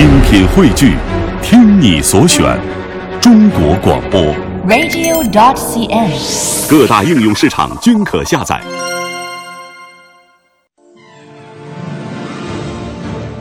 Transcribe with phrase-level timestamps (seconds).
[0.00, 0.94] 精品汇聚，
[1.42, 2.58] 听你所选，
[3.20, 4.18] 中国广播。
[4.66, 6.70] radio.dot.cn，。
[6.70, 8.58] 各大应用市场均可下载。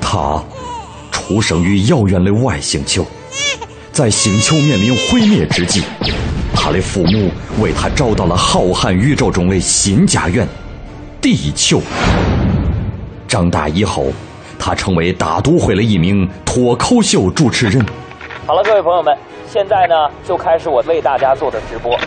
[0.02, 0.44] 他
[1.10, 3.06] 出生于遥远的外星球，
[3.94, 5.84] 在星球面临毁灭之际，
[6.54, 7.32] 他的父母
[7.62, 10.46] 为他找到了浩瀚宇宙中的新家园——
[11.22, 11.82] 地球。
[13.30, 14.08] 长大以后，
[14.60, 17.84] 他成为大都会的一名脱口秀主持人。
[18.46, 19.18] 好了，各位朋友们，
[19.52, 19.96] 现在呢
[20.28, 21.98] 就开始我为大家做的直播。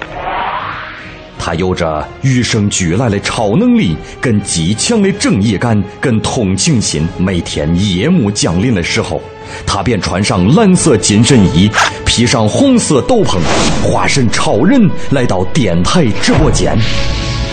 [1.38, 7.04] 他有着与生俱来的超能力，跟极强的正义感，跟同情心。
[7.18, 9.20] 每天夜幕降临的时候，
[9.66, 11.68] 他便穿上蓝色紧身衣，
[12.06, 13.40] 披上红色斗篷，
[13.82, 16.78] 化身超人来到电台直播间，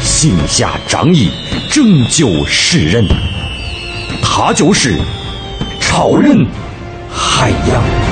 [0.03, 1.31] 行侠仗义，
[1.71, 3.03] 拯救世人。
[4.31, 4.95] 他就是
[5.81, 6.45] 超人
[7.11, 8.08] 海洋。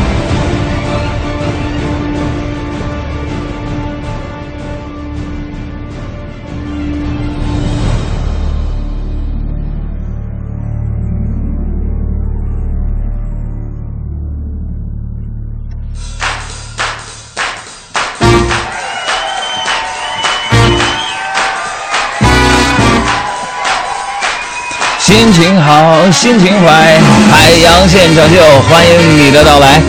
[25.08, 27.00] 心情好，心情坏，
[27.32, 29.82] 海洋现场秀，欢迎你的到来。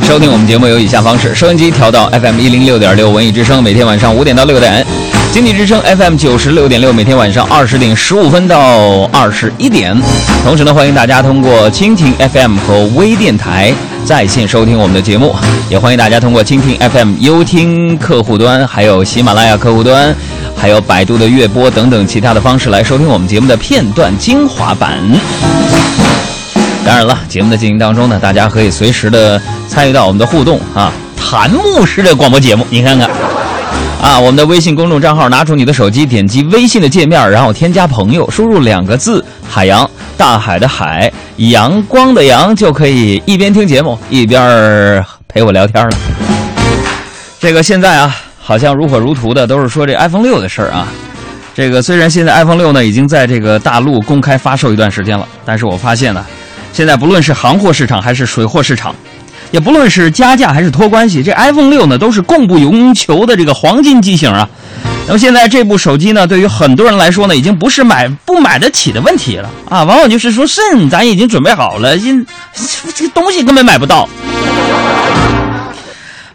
[0.00, 4.80] 收听我们节目有以下方式：收音机调到 FM 一零六点六文艺之声，每天晚上五点到六点；
[5.32, 10.00] 经济之声 FM 九十六点六，每天晚上二十点十五分到二十一点。
[10.44, 15.34] 同时呢，欢迎大家通过蜻蜓 FM 和微电台在线收听我们的节目，
[15.70, 20.14] 也欢迎大家通过蜻蜓 FM 优听客户端，还有喜马拉雅客户端，
[20.56, 24.98] 还有百度的乐播等等其他的方式来收听我们节目的片段精华版。
[26.84, 33.08] 当然了，节目的进行当中呢，大家可以随时的参与到我们的互动啊，弹幕式的广播节目，你看看。
[34.02, 45.96] 啊，我们的微信公众账号，拿出你的手机，点击微信的界面，然后添加朋友，输入两个字“海洋”，大海的海，阳光的阳，就可以一边听节目一边陪我聊天了。
[47.38, 50.88] 这个现在啊，好像如火如荼的都是说这 iPhone 六的事儿啊。
[51.54, 56.26] 这个虽然现在 iPhone 六呢已经在这个大陆公开发售一段时间了，但是我发现呢，
[56.72, 58.92] 现在不论是行货市场还是水货市场，
[59.52, 64.48] 也不论是加价还是托关系，这 iPhone 六呢都是供不应求的这个黄金机型啊。
[65.06, 72.26] 那么现在这部手机呢，对于很多人来说呢，已经不是买不买得起的问题了啊，往往就是说是咱已经准备好了，因
[72.94, 74.08] 这个东西根本买不到。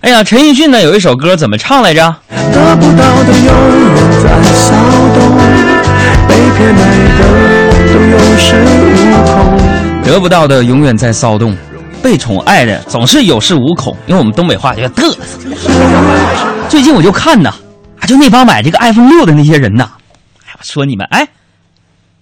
[0.01, 2.16] 哎呀，陈奕迅呢有一首歌怎么唱来着？
[2.29, 3.50] 得不到的永
[3.95, 4.75] 远在骚
[5.16, 5.38] 动，
[6.27, 6.81] 被偏爱
[7.17, 7.22] 的
[7.88, 9.33] 都有恃无恐。
[10.03, 11.57] 得不到的永远在骚动，
[12.07, 13.94] 被宠爱的总是有恃无恐。
[14.06, 15.38] 用我们东北话叫嘚瑟。
[16.69, 17.53] 最近我就看呐，
[18.00, 19.90] 啊，就那帮买这个 iPhone 六的那些人呐，
[20.45, 21.28] 哎，我说你们，哎，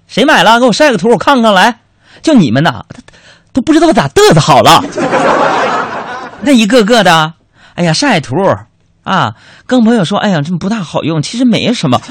[0.08, 0.60] 谁买了？
[0.60, 1.82] 给我晒个图，我看看来。
[2.24, 2.82] 就你们呐，
[3.54, 4.84] 都不知道咋嘚瑟好了。
[6.42, 7.34] 那一个个的，
[7.76, 8.34] 哎呀，晒图
[9.04, 9.36] 啊，
[9.68, 12.02] 跟朋友说，哎呀，这不大好用，其实没什么。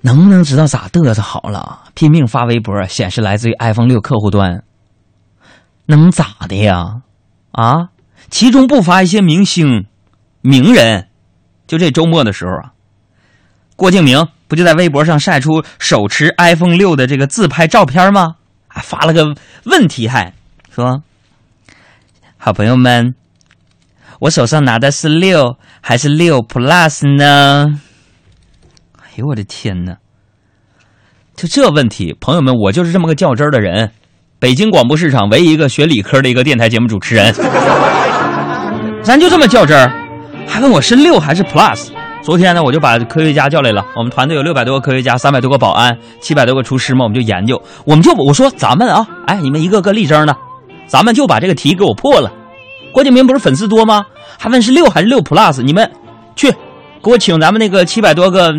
[0.00, 1.80] 能不能知道咋嘚瑟好了？
[1.92, 4.62] 拼命发微博，显示来自于 iPhone 六客户端，
[5.90, 7.02] 能咋的呀？
[7.52, 7.88] 啊，
[8.30, 9.86] 其中不乏一些明星、
[10.40, 11.08] 名人。
[11.66, 12.72] 就这周末的时候啊，
[13.76, 18.36] 郭敬明不就在微博上晒出手持 iPhone 六的这个自拍照片吗？
[18.66, 19.34] 还发了个
[19.64, 20.32] 问题还，
[20.72, 21.02] 说
[22.38, 23.14] ：“好朋友们，
[24.20, 27.66] 我手上拿的是六还是六 Plus 呢？”
[29.02, 29.98] 哎呦我的天哪！
[31.34, 33.92] 就这问题，朋友们，我就是这么个较真的人，
[34.40, 37.30] 北京广播市场唯一一个学理科的一个电台节目主持人，
[39.04, 39.92] 咱就这么较真儿，
[40.48, 41.88] 还问我是六还是 Plus？
[42.22, 50.34] 昨天呢，我就把科学家叫来了，我们团队有六百多个科学家，三百多个保安，七百多个厨师嘛，我们就研究，我们就我说咱们啊，哎，你们一个个力争呢，
[50.86, 52.32] 咱们就把这个题给我破了。
[52.92, 54.06] 郭敬明不是粉丝多吗？
[54.38, 55.60] 还问是六还是六 Plus？
[55.60, 55.90] 你们
[56.34, 56.50] 去
[57.02, 58.54] 给我请咱们那个七百多个。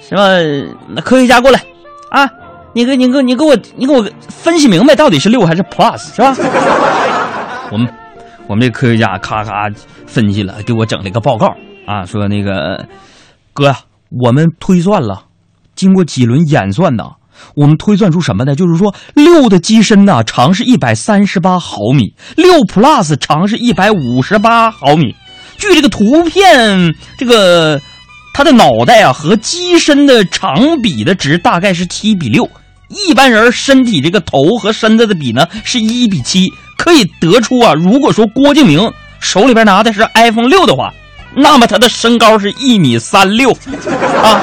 [0.00, 1.60] 什么科学家过来
[2.10, 2.30] 啊？
[2.78, 6.32] 你给你给你给我你给我分析明白到底是六还是 Plus 是吧？
[7.72, 7.92] 我们
[8.46, 9.68] 我们这科学家咔咔
[10.06, 11.48] 分析了，给我整了一个报告
[11.88, 12.86] 啊，说那个
[13.52, 13.80] 哥呀，
[14.22, 15.24] 我们推算了，
[15.74, 17.02] 经过几轮演算呢，
[17.56, 18.54] 我们推算出什么呢？
[18.54, 25.16] 就是说六的机身呢长是一百三十八毫米，六 Plus 长是一百五十八毫米。
[25.56, 27.80] 据这个图片这个。
[28.34, 32.48] 它的脑袋啊和机身的长比的值大概是七比六，
[32.88, 38.90] 一般人身体这个头和身子的比呢是一比七，可以得出啊，如果说郭敬明
[39.20, 40.92] 手里边拿的是 iPhone 六的话，
[41.34, 43.50] 那么他的身高是一米三六
[44.22, 44.40] 啊。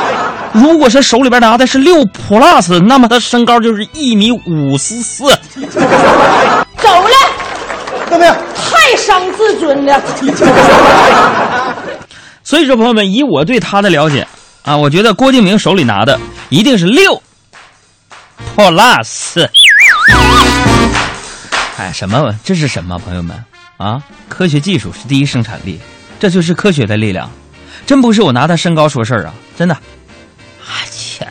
[0.54, 5.26] 如果是手里边拿的是六 Plus，那么他身高就是一米五十四。
[5.26, 7.10] 走了，
[8.10, 8.38] 怎么样？
[8.56, 10.02] 太伤自尊了。
[12.42, 14.26] 所以说，朋友们，以我对他的了解
[14.64, 16.18] 啊，我觉得郭敬明手里拿的
[16.50, 17.22] 一定是六
[18.56, 19.48] Plus。
[21.78, 22.34] 哎，什么？
[22.44, 22.98] 这是什么？
[23.00, 23.36] 朋友们
[23.78, 25.80] 啊，科学技术是第一生产力，
[26.20, 27.30] 这就是科学的力量，
[27.86, 29.76] 真不是我拿他身高说事儿啊，真的。
[29.76, 31.28] 啊切！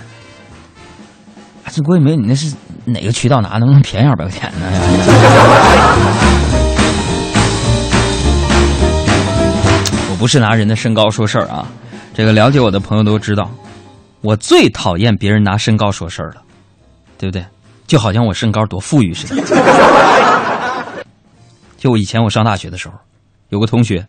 [1.72, 2.54] 这郭敬明，你那是
[2.84, 3.56] 哪个渠道拿？
[3.58, 4.66] 能不能便宜二百块钱呢？
[10.10, 11.66] 我不是拿人的身高说事儿啊，
[12.14, 13.50] 这个了解我的朋友都知道，
[14.20, 16.36] 我最讨厌别人拿身高说事儿了，
[17.24, 17.44] 对不对？
[17.86, 19.42] 就好像我身高多富裕似的。
[21.78, 22.94] 就我以前我上大学的时候，
[23.48, 24.06] 有个同学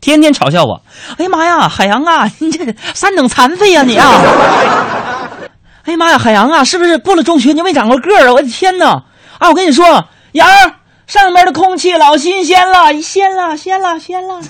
[0.00, 0.82] 天天嘲笑我
[1.18, 4.06] ：“哎呀妈呀，海洋啊， 你这三等残废呀你啊！
[5.84, 8.32] 哎呀妈呀，海洋啊，是不是过了中学你就没长过个儿啊？
[8.32, 9.04] 我的天哪！
[9.38, 10.74] 啊，我跟你说，洋儿。”
[11.08, 14.40] 上面的空气老新鲜了，鲜了，鲜了，鲜了。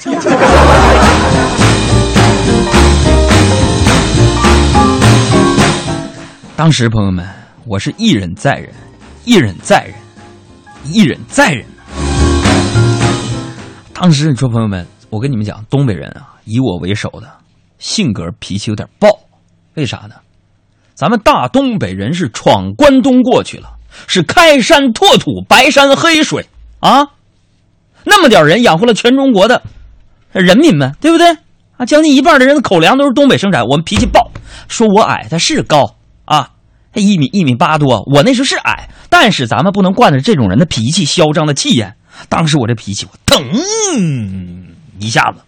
[6.56, 7.24] 当时朋友们，
[7.70, 8.72] 我是一忍再忍，
[9.26, 9.94] 一忍再忍，
[10.90, 11.66] 一忍再忍。
[13.92, 17.30] 当时你说朋友们，我跟你们讲，东北人啊，以我为首的
[17.78, 19.10] 性格脾气有点暴，
[19.74, 20.14] 为啥呢？
[20.94, 23.76] 咱们大东北人是闯关东过去了。
[24.06, 26.46] 是开山拓土，白山黑水
[26.80, 27.08] 啊，
[28.04, 29.62] 那么点人养活了全中国的
[30.32, 31.36] 人民们，对不对
[31.76, 31.84] 啊？
[31.84, 33.62] 将近一半的人的口粮都是东北生产。
[33.66, 34.30] 我们脾气暴，
[34.68, 35.96] 说我矮，他是高，
[36.94, 41.94] 一米一米八多，我那时候是矮，但是咱们不能惯着这种人的脾气，嚣张的气焰。
[42.28, 43.42] 当时我这脾气，我腾
[44.98, 45.40] 一下子，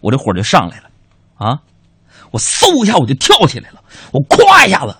[0.00, 0.84] 我这火就上来了
[1.38, 1.58] 啊！
[2.30, 3.80] 我嗖一下我就跳起来了，
[4.12, 4.96] 我咵一下子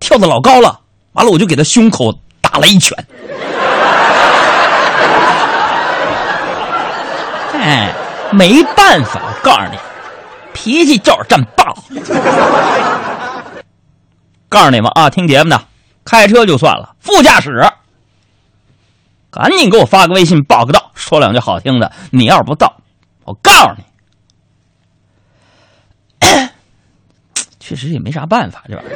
[0.00, 0.80] 跳的老高了，
[1.12, 2.14] 完了我就给他胸口。
[2.42, 2.94] 打了一拳，
[7.54, 7.90] 哎，
[8.30, 9.78] 没办法，我告诉你，
[10.52, 11.74] 脾气就是这么暴。
[14.52, 15.62] 告诉你们啊，听节目的，
[16.04, 17.72] 开车就算了，副驾驶，
[19.30, 21.90] 赶紧给我发个微信报个到，说两句好听的。
[22.10, 22.76] 你要是不到，
[23.24, 23.84] 我告诉你，
[27.58, 28.92] 确实也没啥办法，这玩意儿。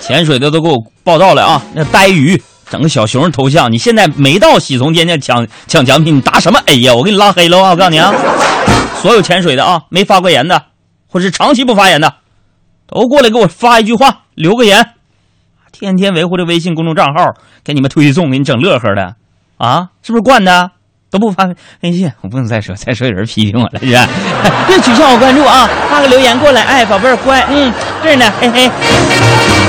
[0.00, 1.62] 潜水的都给我报道了啊！
[1.74, 2.42] 那呆鱼
[2.72, 6.94] 整个小熊头像，你现在没到喜从天降抢抢奖品，你答什么 A 呀？
[6.94, 7.72] 我给你拉黑了啊！
[7.72, 8.10] 我告诉你啊，
[9.02, 10.62] 所有潜水的啊，没发过言的，
[11.06, 12.14] 或是长期不发言的，
[12.86, 14.94] 都过来给我发一句话，留个言。
[15.70, 19.16] 天天维护这微信公众账号，给你们推送，给你整乐呵的
[19.58, 20.70] 啊，是不是惯的？
[21.10, 21.44] 都不发
[21.82, 23.86] 微信，我不能再说，再说有人批评我了，是？
[24.66, 27.70] 别取消我关注啊，发个留言过来，哎，宝贝儿乖，嗯，
[28.02, 29.61] 这儿呢，嘿嘿。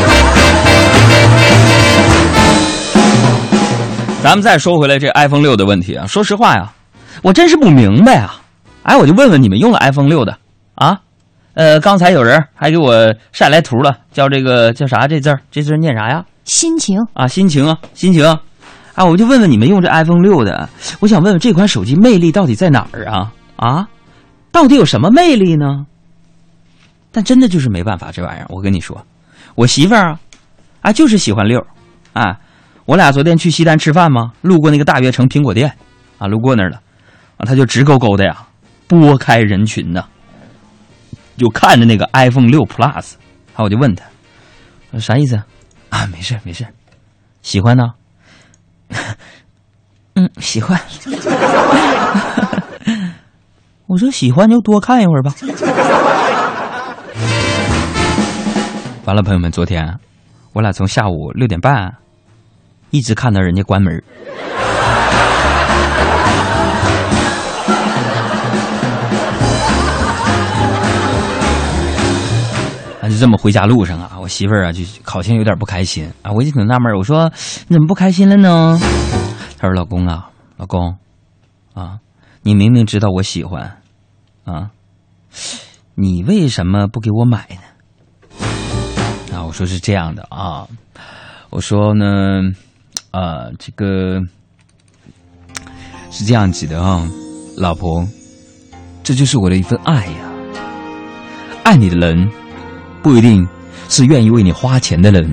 [4.23, 6.71] 咱们再说回来这 iPhone 六的问题啊，说实话呀，
[7.21, 8.41] 我真是不明白啊，
[8.83, 10.37] 哎，我就问问你们用了 iPhone 六的
[10.75, 10.97] 啊，
[11.55, 16.23] 呃，刚才有人还给我晒来图了，叫这个叫啥这字儿，这字念啥呀？
[16.45, 18.25] 心情啊，心情啊，心情。
[18.95, 20.69] 啊，我就问问你们用这 iPhone 六的，
[21.01, 23.29] 我想问问这款手机魅力到底在哪儿啊？
[23.57, 23.89] 啊，
[24.53, 25.85] 到底有什么魅力呢？
[27.11, 29.05] 但真的就是没办法，这玩意儿，我跟你说，
[29.55, 30.19] 我媳妇儿啊，
[30.81, 31.59] 啊就是喜欢六，
[32.13, 32.39] 啊，
[32.85, 35.73] 我俩昨天去西单吃饭嘛，路过那个大悦城苹果店，
[36.17, 36.81] 啊，路过那儿了，
[37.37, 38.45] 啊，他就直勾勾的呀，
[38.87, 40.03] 拨开人群呢，
[41.37, 43.13] 就看着那个 iPhone 六 Plus，
[43.53, 44.03] 啊，我就问他，
[44.99, 45.41] 啥意思？
[45.89, 46.65] 啊，没事没事，
[47.41, 47.83] 喜欢呢。
[50.15, 50.79] 嗯，喜欢。
[53.87, 55.33] 我说喜欢就多看一会儿吧。
[59.05, 59.99] 完了，朋友们，昨天
[60.53, 61.95] 我俩从下午六点半
[62.93, 63.91] 一直看到人家关门。
[73.01, 77.31] 啊，就这么回家路上啊，我媳妇儿啊就好像有点不开心啊，我就挺纳闷我说
[77.67, 78.79] 你怎么不开心了呢？
[79.57, 80.95] 她说：“老公啊，老公，
[81.73, 81.97] 啊，
[82.43, 83.81] 你明明知道我喜欢，
[84.45, 84.69] 啊，
[85.95, 88.37] 你为什么不给我买呢？”
[89.35, 90.67] 啊，我说是这样的啊，
[91.49, 92.41] 我说呢，
[93.13, 94.19] 啊，这个
[96.09, 97.07] 是这样子的啊、
[97.55, 98.03] 老婆，
[99.03, 100.31] 这就是我的一份爱呀、
[101.63, 102.27] 爱你的人
[103.03, 103.47] 不一定
[103.87, 105.31] 是愿意为你花钱的人，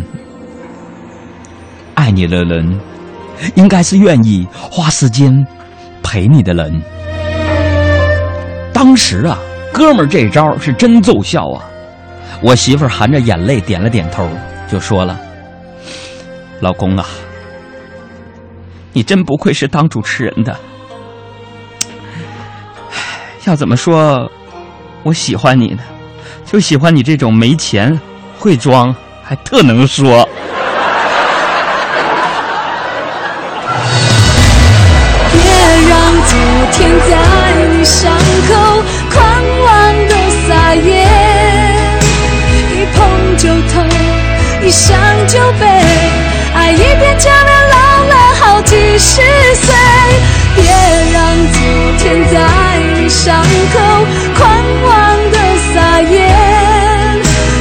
[1.95, 2.79] 爱你的人
[3.55, 5.33] 应该是愿意花时间
[6.03, 6.83] 陪你的人。
[8.75, 9.39] 当时啊，
[9.73, 11.65] 哥们儿这招是真奏效啊！
[12.43, 14.29] 我媳妇含着眼泪点了点头，
[14.71, 15.19] 就说了
[16.61, 17.07] ：“老公啊，
[18.93, 20.57] 你真不愧是当主持人的。
[23.47, 24.31] 要怎么说，
[25.03, 25.83] 我喜欢你呢？
[26.45, 28.01] 就喜欢你这种没钱、
[28.39, 30.29] 会装，还特能说。”
[35.33, 35.41] 别
[35.89, 36.37] 让昨
[36.73, 37.17] 天在
[37.69, 38.13] 你伤
[38.49, 38.83] 口
[39.13, 39.21] 狂
[39.63, 40.15] 妄的
[40.47, 41.07] 撒野，
[42.75, 42.99] 一碰
[43.37, 43.89] 就痛，
[44.63, 44.99] 一伤
[48.91, 49.23] 好几十
[49.55, 49.73] 岁。
[50.57, 50.65] 别
[51.13, 51.61] 让昨
[51.99, 52.35] 天在
[53.01, 53.41] 你伤
[53.73, 53.79] 口
[54.35, 54.43] 狂
[54.83, 54.91] 妄
[55.31, 55.39] 的
[55.73, 56.29] 撒野，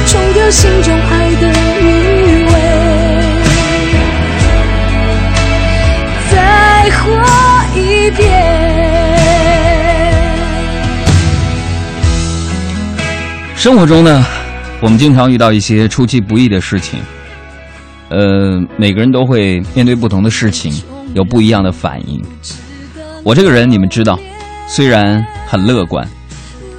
[0.06, 1.48] 冲掉心中爱的
[1.80, 1.84] 余
[2.44, 2.52] 味。
[6.32, 6.98] 再活
[7.76, 8.28] 一遍。
[13.54, 14.26] 生活中呢，
[14.80, 16.98] 我们经常遇到一些出其不意的事情，
[18.08, 20.72] 呃，每个人都会面对不同的事情，
[21.14, 22.22] 有不一样的反应。
[23.22, 24.18] 我这个人你们知道，
[24.68, 26.08] 虽然很乐观，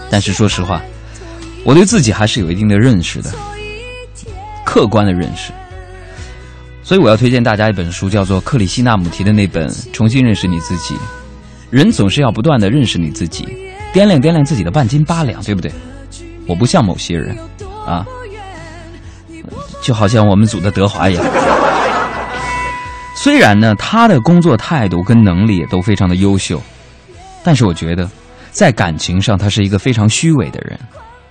[0.10, 0.82] 但是说实话，
[1.64, 3.32] 我对自己还是有一定的认识的，
[4.66, 5.52] 客观的认识。
[6.84, 10.96] 所以我要推荐大家一本书，叫做克里希那姆提的那本《重新认识你自己》。
[11.70, 13.46] 人总是要不断的认识你自己，
[13.94, 15.72] 掂量掂量自己的半斤八两，对不对？
[16.48, 17.38] 我不像某些人，
[17.86, 18.06] 啊，
[19.82, 21.24] 就好像我们组的德华一样。
[23.24, 26.60] 虽然呢，他的工作态度跟能力也都非常的优秀，
[27.44, 28.10] 但是我觉得，
[28.50, 30.80] 在感情上他是一个非常虚伪的人。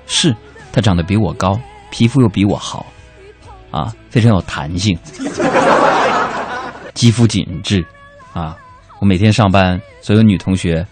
[0.07, 0.33] 是
[0.73, 1.59] 他长得比我高，
[1.91, 2.87] 皮肤又比我好，
[3.73, 4.97] 啊，非常有弹性，
[6.95, 7.85] 肌肤紧致，
[8.35, 8.57] 啊，
[9.01, 10.87] 我每天上班，所有女同学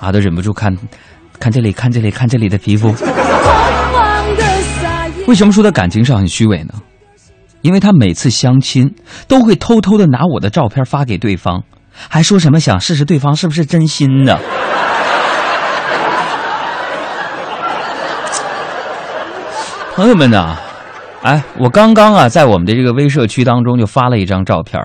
[0.00, 0.74] 啊都忍不住看，
[1.38, 2.88] 看这里，看这里，看这里的皮肤。
[5.28, 6.72] 为什么说他感情上很虚伪呢？
[7.62, 8.94] 因为他每次相亲
[9.26, 14.38] 都会偷偷的拿我的照片发给对方，还说什么想试试对方是不是真心的。
[19.94, 20.56] 朋友们呐，
[21.22, 24.80] 哎，我刚刚啊在我们的这个微社区当中就发了一张照片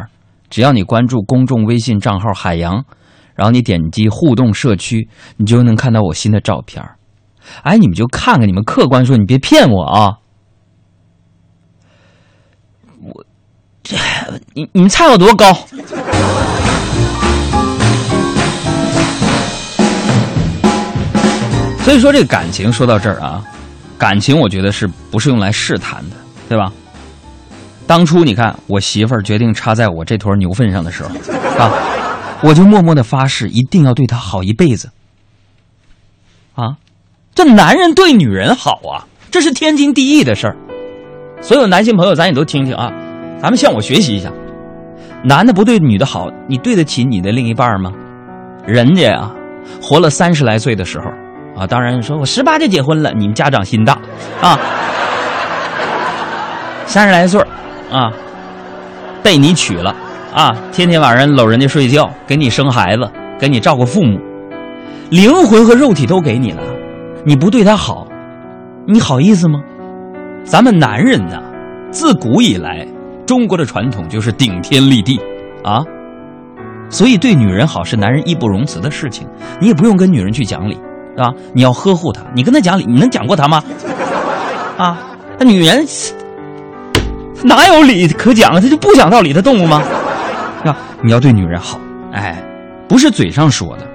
[0.49, 2.83] 只要你关注公众微信账号“海洋”，
[3.35, 6.83] 然后你点击互动社区，你就能看到我新的照片
[7.61, 10.17] 哎，你们就看看，你们客观说，你别骗我啊！
[13.03, 13.25] 我
[13.83, 13.97] 这，
[14.55, 15.51] 你你们猜我多高？
[21.83, 23.43] 所以说，这个感情说到这儿啊，
[23.97, 26.15] 感情我觉得是不是用来试探的，
[26.47, 26.71] 对吧？
[27.87, 31.09] 当初你看，我媳妇儿决定插在我这坨牛粪上的时候，
[31.57, 31.71] 啊，
[32.43, 34.91] 我就默默的发誓，一定要对她好一辈子。
[36.53, 36.77] 啊，
[37.33, 40.55] 这男人对女人好啊，这是天经地义的事儿。
[41.41, 42.91] 所有男性朋友，咱也都听听啊，
[43.41, 44.31] 咱们向我学习一下。
[45.23, 47.91] 男的不对女的好，你对得起你的另一半吗？
[48.65, 49.31] 人家啊，
[49.81, 51.05] 活了三十来岁的时候
[51.61, 53.97] 啊，当然说我十八就结婚了，你们家长心大
[54.41, 54.59] 啊。
[56.85, 57.39] 三十来岁
[57.91, 58.11] 啊，
[59.23, 59.95] 被你娶了
[60.33, 64.19] 啊，天天晚上搂人家睡觉，给你生孩子，给你照顾父母，
[65.09, 66.61] 灵魂和肉体都给你了，
[67.25, 68.05] 你不对他好，
[68.85, 69.61] 你好意思吗？
[70.43, 71.41] 咱们男人呐，
[71.91, 72.85] 自古以来，
[73.33, 75.19] 中国的传统就是顶天立地
[75.63, 75.81] 啊，
[76.87, 79.27] 所以对女人好是男人义不容辞的事情，
[79.59, 80.75] 你也不用跟女人去讲理
[81.17, 83.63] 啊，你要呵护她，你跟她讲理，你能讲过她吗？
[84.77, 85.01] 啊，
[85.39, 85.83] 那女人
[87.43, 88.61] 哪有理可讲啊？
[88.61, 89.81] 她就不讲道理的动物吗？
[90.63, 91.79] 啊，你要对女人好，
[92.11, 92.39] 哎，
[92.87, 93.87] 不是嘴上说的。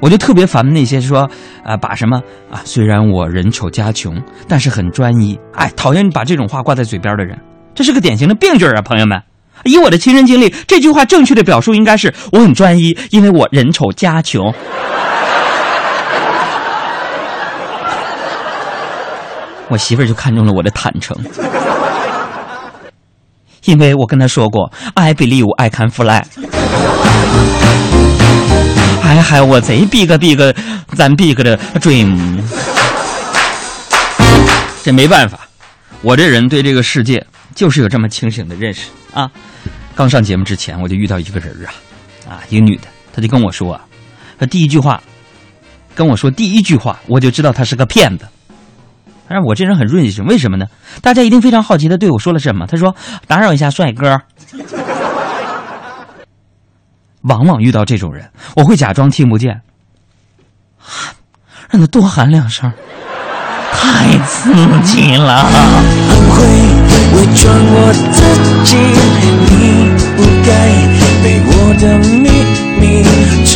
[0.00, 1.28] 我就特别烦那些说
[1.62, 2.16] 啊、把什么
[2.50, 4.18] 啊，虽然我人丑家穷，
[4.48, 7.38] 但是很专一，哎，讨厌把这种话挂在嘴边的人，
[7.74, 9.20] 这是个典型的病句啊，朋友们。
[9.64, 14.52] 以我的亲身经历，这句话正确的表述应该是我很专一，因为我人丑家穷。
[19.68, 21.16] 我媳妇儿就看中了我的坦诚，
[23.64, 26.22] 因为我跟她说过，I believe I can fly。
[29.02, 30.38] 哎嗨，我贼 big big，
[30.94, 32.40] 咱 big 的 dream。
[34.82, 35.38] 这没办法，
[36.02, 39.30] 我这人对这个世界就是有这么清醒的认识啊。
[39.94, 41.72] 刚上节目之前，我就遇到一个人啊，
[42.28, 43.80] 啊，一个女的，她就跟我说啊，
[44.38, 45.02] 他第一句话
[45.94, 48.26] 跟我说第一句话，我就知道她是个骗子。
[49.26, 50.66] 但是我这人很润性，为什么呢？
[51.00, 52.66] 大家一定非常好奇他对我说了什么。
[52.66, 52.94] 他说
[53.26, 54.20] ：“打扰一下，帅哥。”
[57.22, 59.62] 往往遇到这种人，我会假装听不见，
[61.70, 62.70] 让他多喊两声，
[63.72, 65.46] 太刺激了。
[67.12, 67.42] 伪装
[67.76, 67.76] 我
[68.12, 68.18] 自
[68.64, 68.70] 己，
[69.50, 69.52] 你
[70.16, 70.48] 不该
[71.22, 71.48] 被我
[71.80, 71.82] 的
[72.20, 72.24] 秘
[72.80, 72.82] 密
[73.44, 73.52] 沉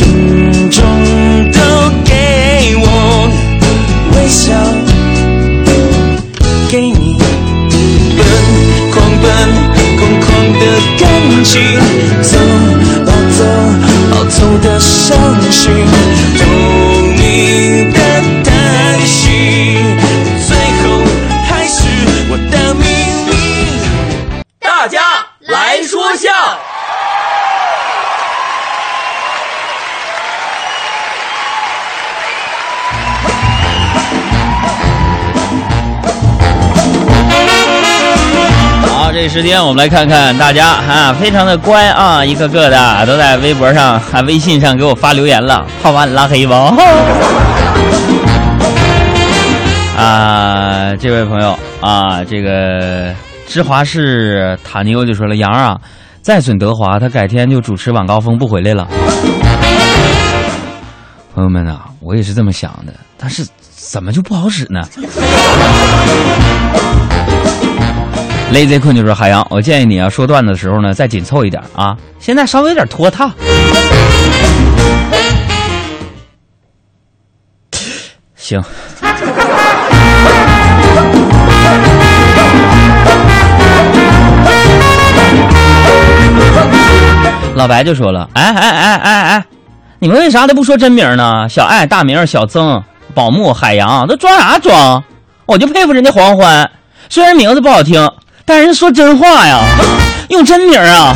[39.39, 46.75] 时间我们来看看大家啊，非常的乖啊，一个个的都在微博上、啊、微信上给我发留言了，好吧，拉黑吧。
[49.97, 53.15] 啊，这位朋友啊，这个
[53.47, 55.77] 芝华士塔尼欧就说了，杨啊，
[56.21, 58.85] 在损德华，他改天就主持晚高峰不回来了。
[61.33, 64.81] 朋友们啊，我也是这么想的，但是怎么就不好使呢
[68.51, 73.31] ？Lazy 困就说：“海洋，我建议你啊，说段子的时候呢，再紧凑一点啊，现在稍微有点拖沓。”
[78.35, 78.61] 行。
[87.53, 89.45] 老白就说了：“哎哎哎哎哎，
[89.99, 91.47] 你们为啥都不说真名呢？
[91.47, 95.03] 小爱、大明、小曾、宝木、海洋，都装啥装？
[95.45, 96.69] 我就佩服人家黄欢，
[97.09, 98.09] 虽然名字不好听。”
[98.49, 99.59] 但人说真话呀，
[100.29, 101.15] 用真名啊！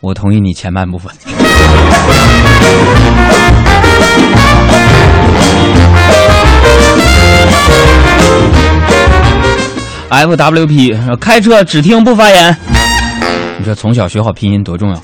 [0.00, 1.12] 我同意你前半部分。
[10.10, 12.56] FWP 开车只听不发言，
[13.60, 15.00] 你说从小学好拼音多重要？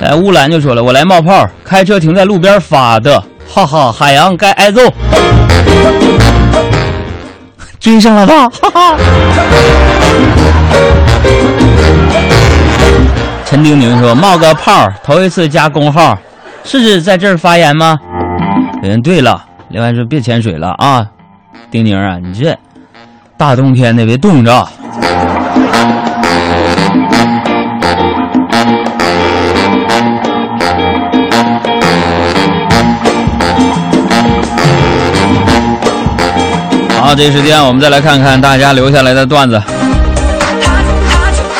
[0.00, 3.22] 来，乌兰就说了，我来冒泡，开车停在路边发的。
[3.54, 4.80] 哈哈，海洋该挨揍，
[7.78, 8.48] 追上了吧？
[8.48, 8.96] 哈哈。
[13.44, 16.16] 陈丁宁说：“冒个泡，头一次加工号，
[16.64, 17.98] 是指在这儿发言吗？”
[18.82, 21.04] 嗯，对了，另外说别潜水了啊，
[21.70, 22.56] 丁宁啊，你这
[23.36, 24.66] 大冬天的别冻着。
[37.02, 39.60] 好，这时间我们再来看看大家留下来的段子。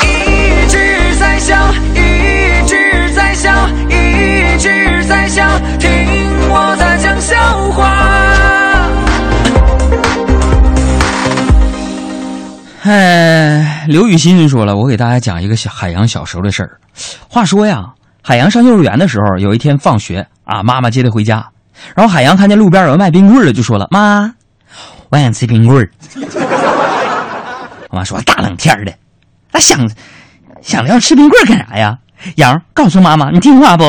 [0.01, 1.57] 一直在笑，
[1.97, 3.51] 一直在笑，
[3.89, 5.45] 一直在笑，
[5.81, 5.91] 听
[6.49, 7.35] 我在讲笑
[7.73, 7.91] 话。
[12.85, 16.79] 哎，刘雨欣就说了，我给大家讲一个小海洋小时候的事儿。
[17.29, 17.87] 话说呀，
[18.23, 21.45] 海洋上幼儿园的时候，有一天放学啊，妈妈接他回家，
[21.97, 24.35] 然后海洋看见路边有人卖冰棍的，就说了：“妈。”
[25.13, 25.91] 我想吃冰棍儿，
[27.91, 28.95] 我妈说大冷天的，
[29.53, 29.91] 那想
[30.63, 31.99] 想要吃冰棍儿干啥呀？
[32.37, 33.85] 杨告诉妈妈，你听话不？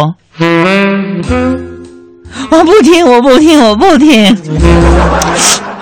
[2.52, 4.36] 我不听，我不听，我不听。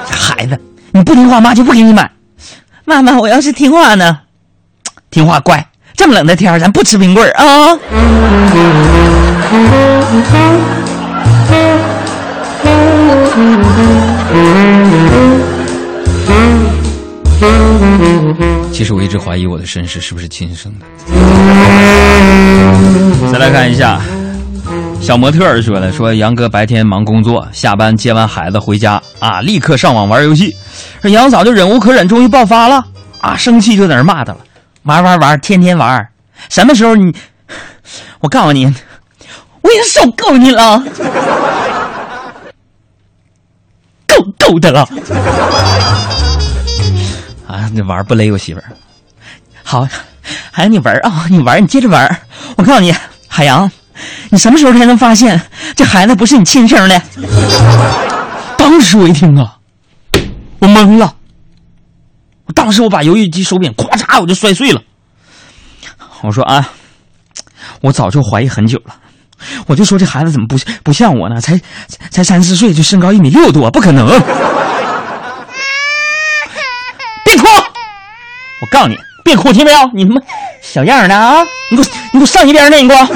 [0.06, 2.12] 这孩子，你不听话，妈就不给你买。
[2.86, 4.19] 妈妈，我要是听话呢？
[5.10, 5.65] 听话乖。
[5.95, 7.80] 这么冷的天咱不吃冰棍儿啊。
[18.71, 20.86] 其实我一直怀疑我的身世是不是亲生的。
[23.32, 23.99] 再来看一下，
[25.01, 30.56] 小模特儿说的：“说杨哥白天忙工作，下班接完孩子回家啊，立刻上网玩游戏。
[31.01, 32.84] 说杨嫂就忍无可忍，终于爆发了
[33.21, 34.39] 啊，生气就在那骂他了，
[34.84, 36.08] 玩玩玩，天天玩，
[36.49, 37.13] 什么时候你？
[38.19, 38.65] 我告诉你，
[39.62, 40.84] 我已经受够你了。”
[44.08, 44.88] 够够的了！
[47.71, 48.71] 你玩不累我媳妇儿。
[49.63, 49.88] 好，
[50.52, 52.21] 海洋你玩啊，你玩，你接着玩。
[52.58, 52.93] 我告诉你，
[53.28, 53.69] 海洋，
[54.30, 55.41] 你什么时候才能发现
[55.76, 57.02] 这孩子不是你亲生的？
[58.58, 59.58] 当时我一听啊，
[60.60, 61.15] 我懵了。
[62.45, 64.82] 我当时我把游戏机手柄咵嚓我就摔碎了。
[66.21, 66.69] 我说啊，
[67.82, 68.95] 我早就怀疑很久了，
[69.67, 71.39] 我就说这孩子怎么不不像我呢？
[71.39, 71.60] 才
[72.10, 74.08] 才三四岁就身高一米六多，不可能！
[77.24, 77.47] 别哭！
[78.62, 79.80] 我告诉你，别哭，听没有？
[79.93, 80.21] 你他妈
[80.62, 81.43] 小样的啊！
[81.71, 82.82] 你给我你给我上一边去！
[82.82, 83.08] 你给我！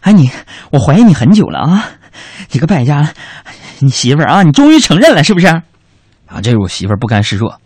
[0.00, 0.30] 哎你，
[0.70, 1.90] 我怀疑你很久了啊！
[2.50, 3.12] 你个败家，
[3.78, 5.46] 你媳妇儿啊，你终于承认了是不是？
[5.46, 5.62] 啊，
[6.42, 7.60] 这是我媳妇儿不甘示弱。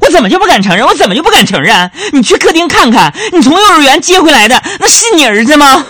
[0.00, 0.86] 我怎么就不敢承认？
[0.86, 1.90] 我怎么就不敢承认？
[2.12, 5.84] 你去客厅看看，你从幼儿园接回来的，那是你儿子吗？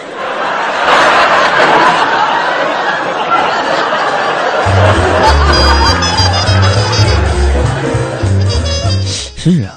[9.44, 9.74] 是啊，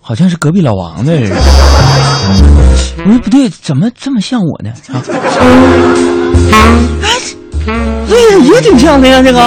[0.00, 1.28] 好像是隔壁老王的人。
[1.28, 1.34] 我
[2.76, 4.70] 说不对，怎么这么像我呢？
[4.92, 5.02] 啊，
[7.02, 7.10] 哎，
[8.06, 9.40] 对呀，也挺像的呀，这个。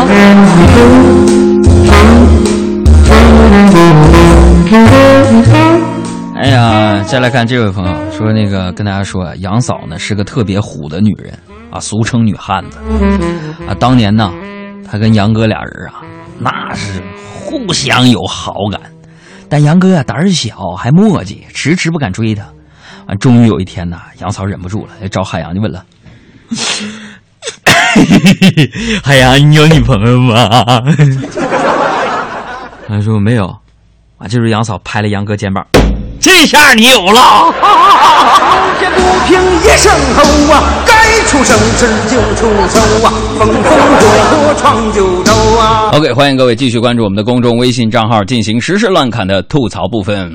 [6.36, 11.34] 哎呀，再来看这位朋友说，那个跟大家说啊，杨嫂呢是个特别虎的女人
[11.72, 12.78] 啊，俗称女汉子
[13.70, 13.74] 啊。
[13.80, 14.30] 当年呢，
[14.86, 16.02] 她跟杨哥俩人啊，
[16.38, 17.02] 那是
[17.50, 18.80] 互相有好感，
[19.50, 22.44] 但杨哥啊胆儿小，还磨叽，迟迟不敢追她。
[23.08, 25.84] 啊，终于有一天呐，杨嫂忍不住了，找海洋就问了
[29.04, 30.48] ：“海洋，你有女朋友吗？”
[32.88, 33.48] 他说没有。
[34.20, 35.66] 啊，就是杨嫂拍了杨哥肩膀，
[36.20, 37.54] 这下你有了。
[38.80, 40.94] 天不平一声吼啊，该
[41.28, 45.90] 出手时就出手啊，风风火火闯九州啊。
[45.94, 50.32] OK，欢迎各位继续关注我们的公众微信账号，进行时事乱侃的吐槽部分。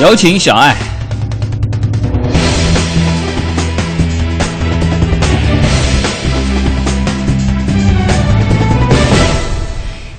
[0.00, 0.76] 有请小爱。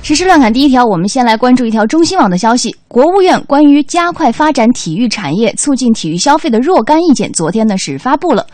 [0.05, 2.75] 时事乱侃第一条，我们先来关注一条中新网的消息。
[2.87, 8.45] 国务院关于加快发展体育产业、促进体育消费的若干意见，昨天呢是发布了。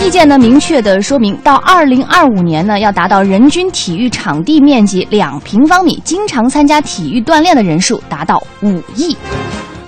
[0.00, 9.16] 意见呢明确的说明，到二零二五年呢要达到人均体育场地面积两平方米，经常参加体育锻炼的人数达到五亿。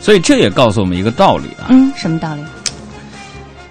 [0.01, 2.43] 所以这也告诉我们一个道理啊，嗯，什么道理？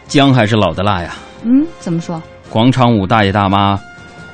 [0.07, 1.13] 姜还是老的辣呀。
[1.43, 2.23] 嗯，怎么说？
[2.49, 3.77] 广场舞大爷大妈，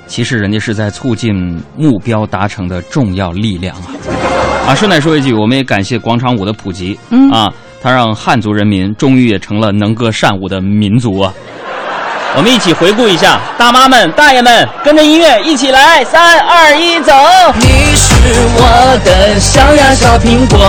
[0.07, 1.33] 其实人家是在促进
[1.75, 4.67] 目标达成的重要力量啊！
[4.69, 11.33] 啊，顺带说一句，我们也感谢广场舞的普及，嗯啊，它让汉族人民终于也成了能歌善舞的民族啊！
[12.35, 17.13] 我们一起回顾一下，大妈们、大爷们，跟着音乐一起来，三二一，走！
[17.59, 18.13] 你是
[18.55, 20.59] 我的小呀小苹果，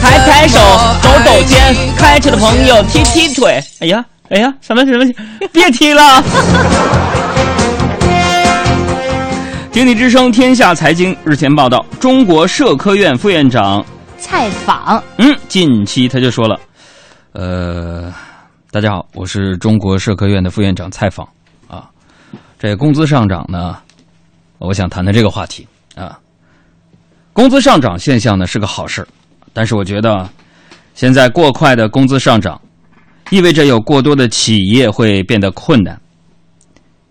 [0.00, 0.58] 抬抬手，
[1.02, 3.60] 抖抖肩，开车的朋友踢踢腿。
[3.80, 5.04] 哎呀，哎呀，什么什么，
[5.52, 6.22] 别踢了！
[9.74, 13.84] 经济之声天下财经日前报道，中国社科院副院长，
[14.18, 15.02] 蔡访。
[15.16, 16.60] 嗯，近期他就说了，
[17.32, 18.14] 呃，
[18.70, 21.28] 大家好，我是中国社科院的副院长蔡访
[21.66, 21.90] 啊。
[22.56, 23.76] 这工资上涨呢，
[24.58, 26.20] 我想谈谈这个话题啊。
[27.32, 29.04] 工资上涨现象呢是个好事
[29.52, 30.30] 但是我觉得
[30.94, 32.60] 现在过快的工资上涨，
[33.30, 36.00] 意味着有过多的企业会变得困难。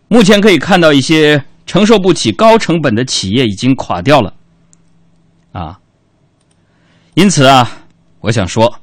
[0.08, 4.34] 目前可以看到一些承受不起高成本的企业已经垮掉了，
[5.52, 5.80] 啊。
[7.16, 7.70] 因此啊，
[8.22, 8.74] 我想说，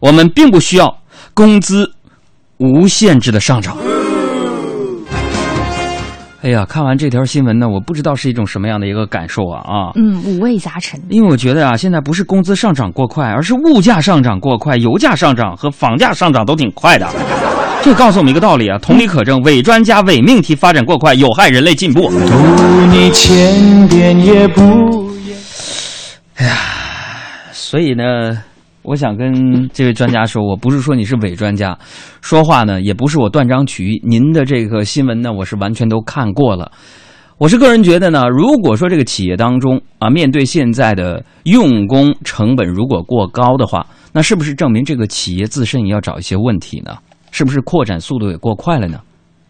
[0.00, 0.98] 我们并不需要
[1.34, 1.92] 工资
[2.58, 3.76] 无限制的上涨。
[6.40, 9.92] 哎呀，看完这条新闻呢，我不知道是一种什么样的一个感受啊啊！
[9.96, 11.00] 嗯，五味杂陈。
[11.08, 17.06] 因为我觉得啊，现在不是工资上涨过快，而是物价上涨过快，油价上涨和房价上涨都挺快的。
[17.88, 22.10] 这告诉我们一个道理啊，同理可证，伪专家伪命题发展过快，有害人类进步。
[22.10, 25.10] 读你千遍也不
[27.50, 28.42] 所以呢，
[28.82, 31.78] 我想跟这位专家说，我不是说你是伪专家，
[32.20, 34.02] 说话呢也不是我断章取义。
[34.06, 36.70] 您的这个新闻呢，我是完全都看过了。
[37.38, 46.92] 我是个人觉得呢，如果说这个企业当中啊，面对现在的用工成本如果过高的话，那是不是证明这个企业自身也要找一些问题呢？
[47.30, 48.98] 是不是扩展速度也过快了呢？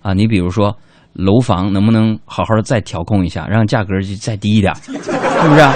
[0.03, 0.77] 啊，你比如说
[1.15, 4.93] 楼房能不能好好的再调控一下，让价格就再低一点，是
[5.49, 5.67] 不是？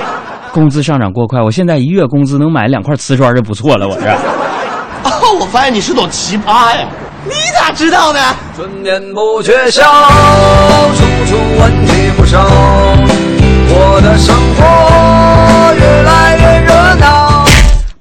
[0.53, 4.07] 工资上涨过快，我现在一月工资能买两块瓷砖就不错了，我这。
[4.11, 5.11] 哦，
[5.41, 6.87] 我发现你是朵奇葩呀！
[7.25, 8.21] 你咋知道的？
[8.55, 9.83] 春眠不觉晓，
[10.95, 12.45] 处处问题不少。
[13.75, 17.47] 我的生活越来越热闹。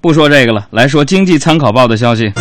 [0.01, 2.33] 不说这个了，来说《经济参考报》的消息。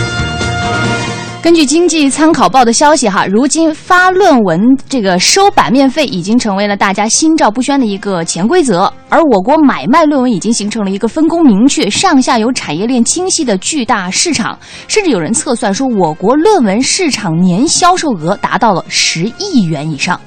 [1.42, 20.20] 根据经济参考报的消息，哈，如今发论文这个收版面费已经成为了大家心照不宣的一个潜规则，而我国买卖论文已经形成了一个分工明确、上下游产业链清晰的巨大市场，甚至有人测算说，我国论文市场年销售额达到了十亿元以上。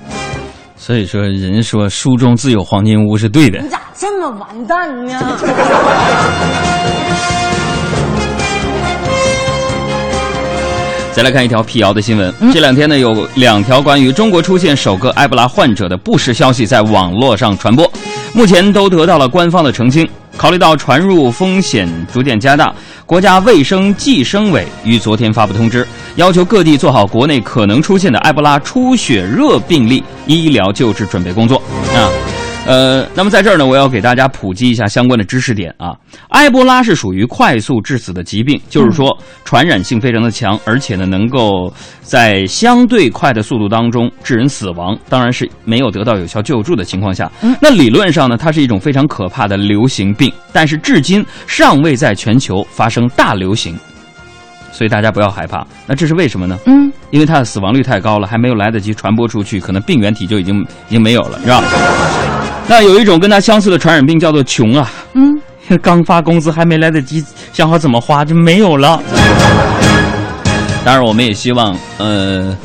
[0.76, 3.60] 所以说，人说书中自有黄金屋是对的。
[3.60, 5.38] 你咋这么完蛋呢？
[11.14, 12.34] 再来看一条辟谣的新闻。
[12.52, 17.90] 这两天呢，有两条关于中国出现首个埃博拉患者的不实消息在网络上传播，
[18.34, 20.10] 目前都得到了官方的澄清。
[20.36, 22.74] 考虑到传入风险逐渐加大，
[23.06, 31.58] 国家卫生计生委于昨天发布通知，要求各地做好国内可能出现的埃博拉出血热病例医疗救治准备工作
[31.96, 32.10] 啊。
[32.66, 35.94] 呃，那么在这儿呢，我要给大家普及一下相关的知识点啊。
[36.30, 41.72] 埃博拉是属于快速致死的疾病，就是说传染性非常的强，而且呢能够
[42.02, 47.30] 在相对快的速度当中致人死亡，当然是没有得到有效救助的情况下。
[47.62, 53.78] 那理论上呢，它是一种非常可怕的流行病，但是至今尚未在全球发生大流行，
[54.72, 55.68] 所以大家不要害怕。
[55.86, 56.58] 那这是为什么呢？
[56.66, 61.62] 嗯，因为它的死亡率太高了，还没有来得及传播出去，可能病原体就已经已经没有了，是吧？
[62.68, 65.38] 那有一种跟它相似的传染病叫做穷啊，嗯，
[65.82, 69.02] 刚发工资还没来得及想好怎么花就没有了。
[70.86, 72.56] 当然，我们也希望，呃，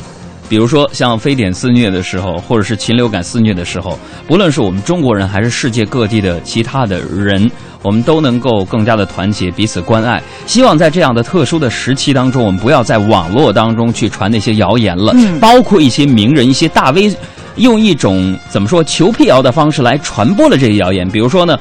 [0.47, 7.49] 比如说像非典肆虐的时候，或者是禽流感肆虐的时候，不论是我们中国人还是世界各地的其他的人，
[7.81, 10.21] 我们都能够更加的团结，彼此关爱。
[10.45, 17.13] 希望在这样的特殊的时期当中，我们不要在网络当中去传那些谣言了，嗯包括一些名人、一些大 V。
[17.55, 21.57] 用一种怎么说求辟谣的方式来传播了这些谣言，比如说呢，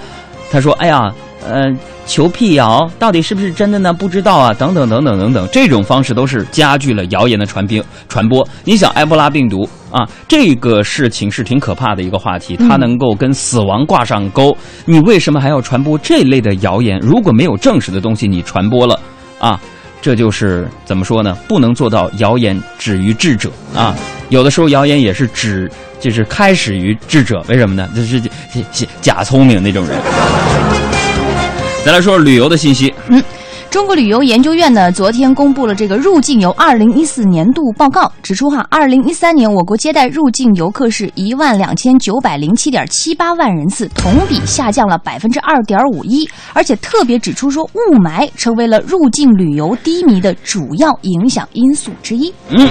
[0.50, 1.12] 他说：“哎呀，
[1.46, 1.70] 呃，
[2.06, 3.92] 求辟谣到底是不是真的呢？
[3.92, 8.46] 不知道啊，等等等等等等，这种方式都是加剧了谣言的传播 传播。
[8.64, 16.98] 你想，埃博拉病毒啊，这个事情是挺可怕的一个话题，它能够跟死亡挂上钩，你为什么还要传播这类的谣言？
[17.00, 18.98] 如果没有证实的东西，你传播了
[19.38, 19.60] 啊？”
[20.00, 21.36] 这就是怎么说呢？
[21.48, 23.94] 不能做到谣言止于智者啊！
[24.28, 27.44] 有的时候谣言也是止，就是开始于智者。
[27.48, 27.88] 为什么呢？
[27.94, 28.22] 就是
[29.00, 29.98] 假聪明那种人。
[31.84, 32.92] 再来说说旅游的信息。
[33.70, 52.32] 中国旅游研究院呢，昨天公布了这个入境游二零一四年度报告，指出哈，二零一三年我国接待入境游客是一万两千九百零七点七八万人次，同比下降了百分之二点五一，而且特别指出说，雾霾成为了入境旅游低迷的主要影响因素之一。
[52.48, 52.66] 嗯。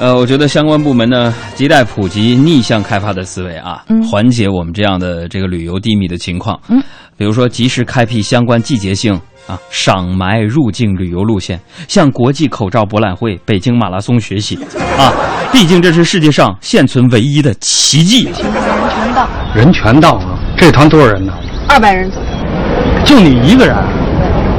[0.00, 6.58] 呃，我觉得相关部门呢，亟待普及逆向开发的思维啊，嗯缓解我们这样的这个旅游低迷的情况。
[6.68, 6.82] 嗯，
[7.16, 14.58] 比如说及时开辟相关季节性啊赏霾入境旅游路线，向国际口罩博览会、北京马拉松学习
[14.98, 15.12] 啊！
[15.52, 18.34] 毕竟这是世界上现存唯一的奇迹人！
[18.34, 20.38] 全到人全到啊！
[20.56, 21.32] 这团多少人呢？
[21.68, 22.28] 二百人左右。
[23.04, 23.76] 就你一个人？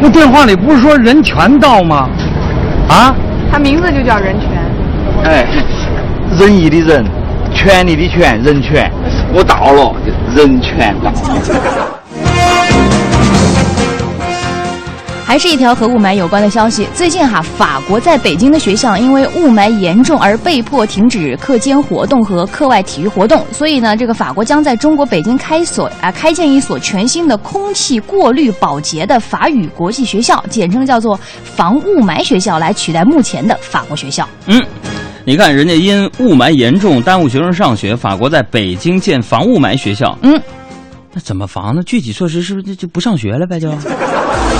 [0.01, 2.09] 那电话里不是说人全到吗？
[2.89, 3.15] 啊？
[3.51, 4.49] 他名字就叫人权。
[5.23, 5.45] 哎，
[6.37, 7.05] 仁义的仁，
[7.53, 8.91] 权利的权，人权。
[9.33, 9.95] 我到了，
[10.35, 11.11] 人权到。
[15.25, 16.87] 还是一条和雾霾有关的消息。
[16.93, 34.27] 最近哈，法国在北京的学校因为雾霾严重而被迫停止课间活动和课外体育活动，所以呢，这个法国将在中国北京开所啊开建一所全新的空气过滤保洁的法语国际学校，简称叫做防雾霾学校，来取代目前的法国学校。
[34.47, 34.61] 嗯。
[35.25, 40.17] 你看，人家因雾霾严重耽误学生上学，法国在北京建防雾霾学校。
[40.21, 40.37] 嗯，
[41.13, 41.81] 那怎么防呢？
[41.85, 43.57] 具体措施是不是就就不上学了呗？
[43.57, 43.71] 就。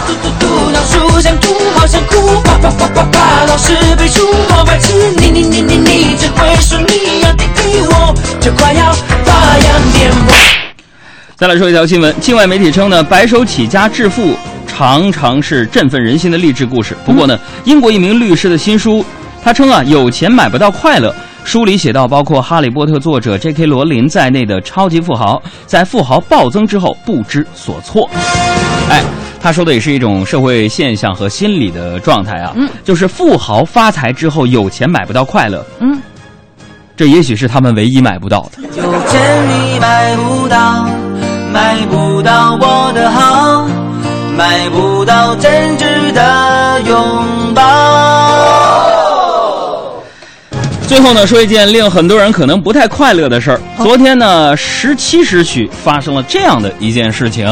[0.06, 8.92] 嘟嘟嘟老树想吐，好想哭，啪啪啪啪啪，老师背书，好白痴，你你你你你，只会说你要滴滴我，就快要
[9.24, 10.34] 发扬点我。
[11.36, 14.36] 再来说一条新闻，境外媒体称呢，白手起家致富
[14.68, 16.96] 常常是振奋人心的励志故事。
[17.06, 19.04] 不过呢，英国一名律师的新书，
[19.44, 21.14] 他称啊，有钱买不到快乐。
[21.46, 23.66] 书里写到，包括《哈利波特》作者 J.K.
[23.66, 28.10] 罗琳在内的超级富豪，在富豪暴增之后不知所措。
[28.90, 29.04] 哎，
[29.44, 36.02] 他说的也是一种社会现象和心理的状态啊，嗯，就是富豪发财之后有钱买不到快乐，嗯，
[36.96, 38.64] 这也许是他们唯一买不到的。
[38.78, 40.88] 有钱你买不到，
[41.52, 43.68] 买不到我的好，
[44.38, 47.62] 买不到真挚的拥抱。
[50.88, 53.60] 最后呢，说一件令很多人可能不太快乐的事儿。
[53.76, 57.46] 昨天呢，十七时许发生了这样的一件事情。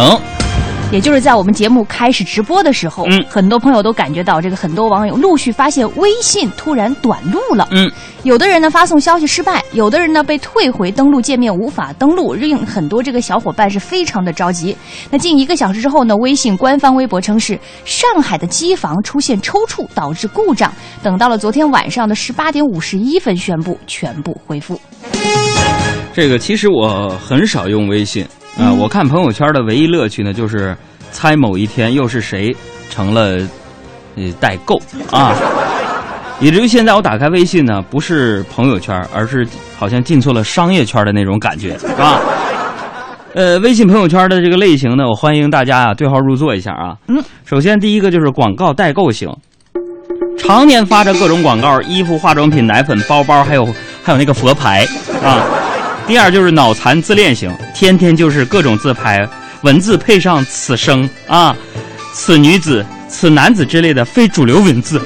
[0.92, 7.66] 也就是在我们节目开始直播的时候，嗯很多朋友都感觉到这个很多网友陆续发现微信突然短路了。
[7.72, 7.90] 嗯，
[8.24, 14.76] 有的人呢发送消息失败，有的人呢被退回登录界面无法登录，令很多这个小伙伴是非常的着急。
[15.10, 24.78] 那近一个小时之后呢，微信官方微博称是上海的机房出现抽搐导致故障，等到了昨天晚上的十八点五十一分宣布全部恢复。
[26.14, 28.26] 这个其实我很少用微信
[28.58, 30.76] 啊、嗯我看朋友圈的唯一乐趣呢，就是
[31.12, 32.56] 猜某一天又是谁
[32.90, 33.38] 成了
[34.16, 35.34] 呃代购啊，
[36.40, 42.20] 以至于现在我打开微信呢，不是朋友圈，而是好像进错了商业圈的那种感觉是吧。
[43.34, 46.98] 呃，微信朋友圈的这个类型呢，我欢迎大家啊对号入座一下啊。
[47.08, 49.30] 嗯，首先第一个就是广告代购型，
[50.38, 53.66] 常年发着各种广告，衣服、化妆品、奶粉、包包，还有
[54.04, 54.86] 还有那个佛牌
[55.24, 55.48] 啊。
[56.12, 59.26] 第二就是脑残自恋型，天天就是各种自拍，
[59.62, 61.56] 文字配上“此生”啊、
[62.12, 65.02] “此女子”“此男子”之类的非主流文字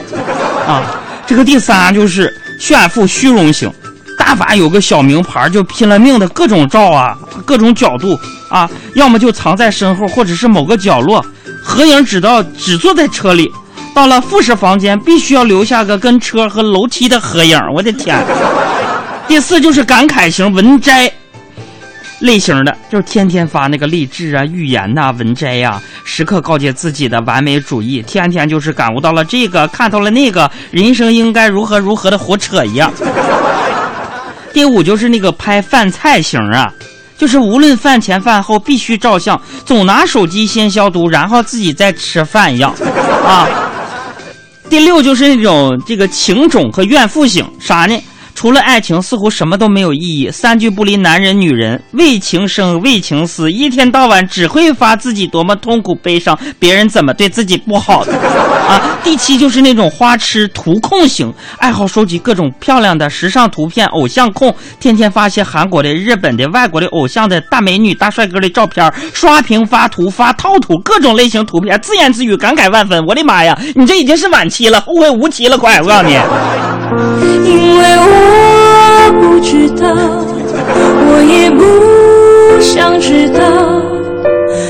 [0.67, 0.99] 啊。
[1.27, 3.71] 这个第三就是炫富虚荣型，
[4.17, 7.15] 大把有个小名牌就拼了命的各种照啊，
[7.45, 11.23] 各种角度啊，要么就藏在身后，或者是某个角落，
[11.63, 13.47] 合影只到只坐在车里。
[13.93, 17.59] 到了复式房间，必须要留下个跟车和楼梯的合影。
[17.75, 18.17] 我的天！
[19.27, 21.11] 第四就是感慨型文摘
[22.19, 32.91] 类型的，就是天天发那个励志啊、寓言呐、文摘呀、时刻告诫自己的完美主义，天天就是感悟到了这个，看到了那个，人生应该如何如何的胡扯一样。
[34.53, 36.71] 第五就是那个拍饭菜型啊，
[37.17, 42.73] 就是无论饭前饭后必须照相，总拿手机先消毒，然后自己再吃饭一样
[43.25, 43.49] 啊。
[44.69, 48.01] 第六就是那种这个情种和怨妇型，啥呢？
[48.35, 50.29] 除了爱情，似乎什么都没有意义。
[50.29, 58.99] 三句不离男人、女人，为情生，为情死，一天到晚只会发自己多么痛苦、悲伤，别人怎么对自己不好的啊。
[59.03, 73.01] 第七就是那种花痴图控型，爱好收集各种漂亮的时尚图片，偶像控，天天发些韩国的、日本的、外国的偶像的大美女、大帅哥的照片，刷屏发图、发套图，各种类型图片，自言自语，感慨万分。
[73.05, 75.81] 我的妈呀，你这已经是晚期了，后会无期了，快！
[75.81, 76.19] 我告诉你。
[77.45, 78.24] 因为我
[79.19, 79.93] 不知道，
[81.07, 81.61] 我也不
[82.61, 83.39] 想知道，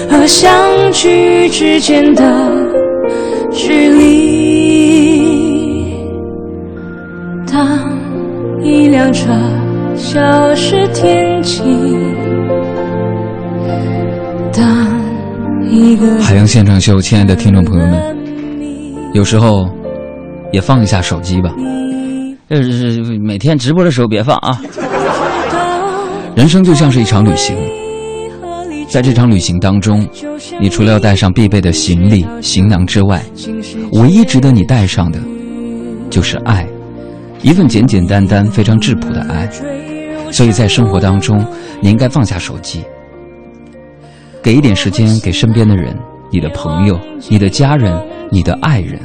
[0.10, 0.52] 和相
[0.91, 2.24] 聚之间的
[3.52, 4.06] 距离。
[7.52, 7.89] 当
[8.62, 9.30] 一辆车
[9.96, 11.63] 消失天际，
[14.52, 14.65] 当
[15.70, 18.18] 一个海洋现场秀，亲爱的听众朋友们，
[19.13, 19.70] 有时候
[20.52, 21.50] 也放一下手机吧。
[22.47, 22.60] 呃，
[23.19, 24.62] 每天直播的时候别放啊。
[26.36, 27.55] 人生就像是一场旅行，
[28.88, 30.08] 在这场旅行当中，
[30.60, 33.23] 你除了要带上必备的行李、行囊之外，
[33.93, 35.19] 唯一值得你带上的，
[36.12, 36.67] 就是爱，
[37.41, 39.49] 一份简简单单、非常质朴的爱。
[40.31, 41.43] 所以在生活当中，
[41.81, 42.84] 你应该放下手机，
[44.43, 45.97] 给一点时间给身边的人，
[46.29, 47.91] 你的朋友、你的家人、
[48.29, 48.99] 你的爱人。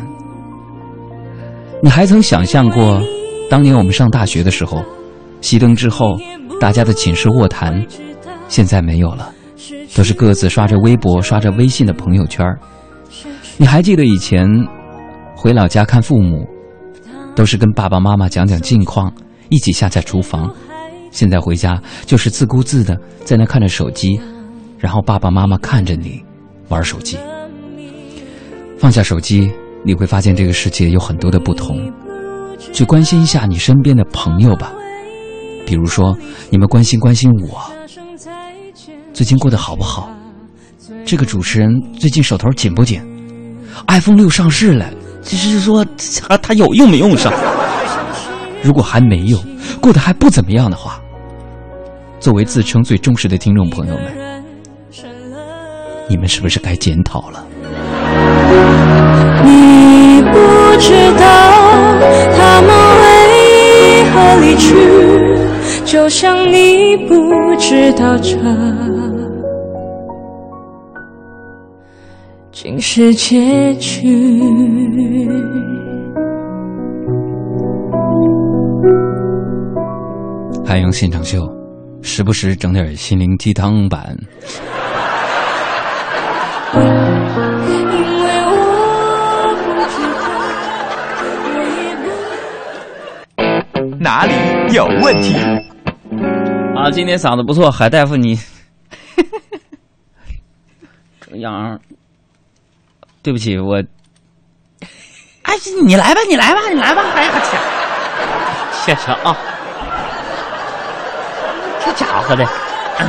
[1.83, 3.01] 你还曾想象过，
[3.51, 4.81] 当年我们上大学的时候，
[5.43, 6.17] 熄灯之后，
[6.61, 7.85] 大家的寝室卧谈，
[8.47, 9.35] 现在没有了，
[9.93, 12.47] 都是各自刷着微博、刷着微信的朋友圈。
[13.57, 14.49] 你还记得以前
[15.35, 16.49] 回老家看父母，
[17.35, 19.13] 都是跟爸爸妈妈讲讲近况，
[19.49, 20.49] 一起下在厨房。
[21.11, 24.21] 现在回家就是自顾自的在那看着手机，
[24.79, 26.23] 然后爸爸妈妈看着你
[26.69, 27.19] 玩手机。
[28.79, 29.51] 放下手机，
[29.85, 31.93] 你会发现这个世界有很多的不同。
[32.73, 34.73] 去关心一下你身边的朋友吧，
[35.67, 36.17] 比如说
[36.51, 37.71] 你们关心关心我，
[39.13, 40.11] 最近过得好不好？
[41.05, 43.01] 这个主持人最近手头紧不紧
[43.89, 44.91] ？iPhone 六上市了，
[45.23, 45.85] 只是说
[46.29, 47.33] 他他有用没用上？
[48.63, 49.39] 如果还没有，
[49.81, 51.01] 过得还不怎么样的话，
[52.19, 54.45] 作为自称最忠实的听众朋友们，
[56.09, 57.45] 你们是不是该检讨了？
[59.45, 61.25] 你不不知道
[62.33, 62.71] 他们
[63.03, 64.73] 为何离去，
[65.85, 67.13] 就像你不
[67.59, 68.39] 知道这
[72.53, 74.17] 竟是结局。
[80.65, 81.41] 海洋现场秀，
[82.01, 84.17] 时不时整点心灵鸡汤版。
[94.11, 94.35] 哪里
[94.75, 95.37] 有问题？
[96.75, 98.37] 啊，今天嗓子不错，海大夫你
[101.31, 101.79] 这样
[103.23, 103.77] 对不起，我，
[105.47, 105.55] 哎，
[105.87, 107.63] 你来吧，你来吧，你来吧，哎呀天，
[108.85, 109.37] 谢谢啊，
[111.85, 112.45] 这家伙的，
[112.99, 113.09] 嗯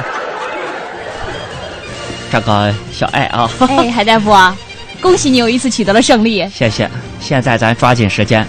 [2.32, 4.56] 这个小爱啊，哎，海大夫啊，
[5.02, 6.48] 恭喜你又一次取得了胜利。
[6.50, 6.88] 谢谢。
[7.20, 8.48] 现在咱抓紧时间，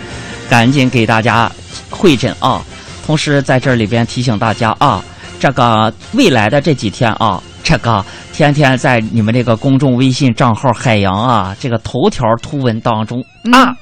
[0.51, 1.51] 赶紧给大家
[2.03, 2.61] 会诊啊！
[3.07, 5.01] 同时在这里边提醒大家啊，
[5.39, 13.73] 这个未来的这几天啊，这个天天在你们这个公众微信账号“海洋”啊这个头条图文当中、啊，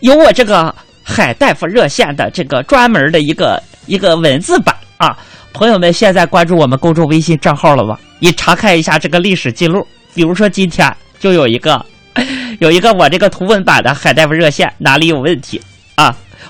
[0.00, 0.74] 有我这个
[1.04, 5.16] 海大夫热线的这个专门的一个一个文字版啊。
[5.52, 7.96] 朋友们，现在关注我们公众微信账号了吧？
[8.18, 11.80] 你查看一下这个历史记录，比如说今天就有一个。
[12.58, 15.77] 有一个我这个图文版的海大夫热线哪里有问题啊？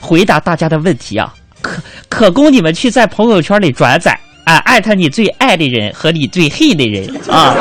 [0.01, 7.55] 回答大家的问题啊，可可供你们去在朋友圈里转载啊，艾特你最爱的人和你最恨的人啊。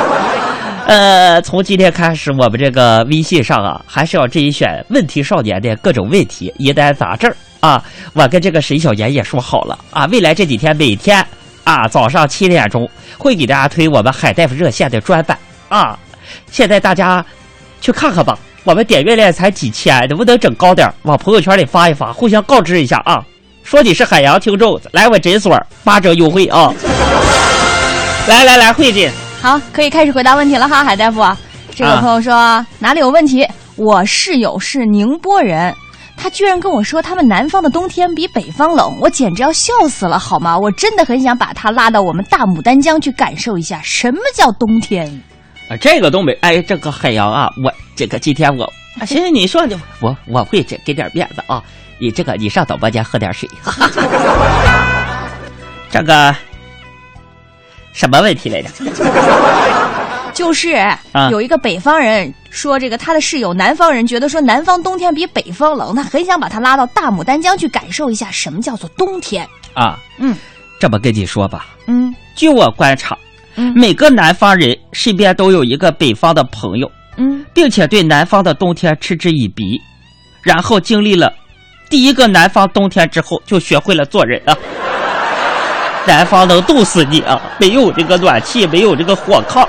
[0.86, 7.84] 呃，从今天开始，我们这个微信上啊，还是要甄选问题少年的各种问题疑难杂症啊。
[8.14, 11.26] 我跟这个沈小妍也说好了啊，未来这几天每天
[11.64, 15.38] 啊早上七点钟会给大家推我们海大夫热线的专版
[15.70, 15.98] 啊。
[16.52, 17.26] 现在大家。
[17.80, 18.36] 去看看吧，
[18.68, 20.94] 我们点阅量才几千，能不能整高点？
[21.04, 23.24] 往朋友圈里发一发，互相告知一下啊！
[23.64, 26.74] 说你是海洋听众，来我诊所八折优惠啊！
[28.28, 29.10] 来来来，慧姐，
[29.42, 31.24] 好，可以开始回答问题了哈，海大夫。
[31.74, 33.48] 这个朋友说、啊、哪里有问题？
[33.78, 35.74] 我室友是宁波人，
[36.18, 40.60] 他居然跟我说他们南方的冬天比北方冷，我简直要笑死了，好吗？
[40.60, 45.24] 我真的很想把他拉到我们大牡丹江去感受一下什么叫冬天。
[45.70, 48.64] 啊，这个东北，哎，这个海洋啊，我这个今天我，
[49.00, 51.62] 啊，行行，你说就我我会这给点面子啊，
[52.00, 53.90] 你这个你上导播间喝点水，哈 哈
[55.90, 56.34] 这个
[57.94, 58.70] 什么问题来着？
[60.34, 60.78] 就是
[61.32, 69.98] 有一个北方人说，这个他的室友南方人觉得说南方冬天比北方冷，他很想把他拉到大牡丹江去感受一下什么叫做冬天啊。
[70.18, 70.36] 嗯，
[70.80, 73.18] 这么跟你说吧，嗯，据我观察。
[73.58, 79.82] 嗯、每个南方人身边都有一个北方的朋友，嗯，并且对南方的冬天嗤之以鼻，
[80.42, 81.34] 然后经历了
[81.90, 84.56] 第一个南方冬天之后，就学会了做人啊。
[86.08, 87.42] 南方能冻死你啊！
[87.60, 89.68] 没有这个暖气，没有这个火炕。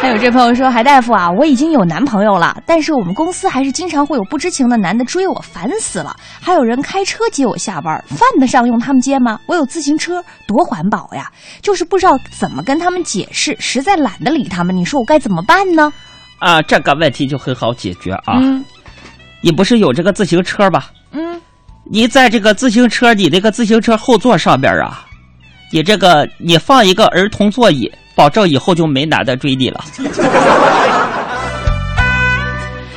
[0.00, 6.16] 还有这朋友说，海大夫啊，我已经有男朋友了，但是我们公司还是经常会有不知情的男的追我，烦死了。
[6.40, 9.38] 还有人开车接我下班，犯得上用他们接吗？
[9.46, 11.30] 我有自行车，多环保呀！
[11.60, 14.74] 就是不知道怎么跟他们解释，实在懒得理他们。
[14.74, 15.92] 你说我该怎么办呢？
[16.38, 18.40] 啊，这个问题就很好解决啊。
[18.40, 18.64] 嗯，
[19.42, 20.90] 你不是有这个自行车吧？
[21.12, 21.38] 嗯，
[21.84, 25.04] 你在这个自行车，你那个自行车后座上边啊，
[25.70, 27.92] 你这个你放一个儿童座椅。
[28.20, 29.82] 保证以后就没男的追你 了。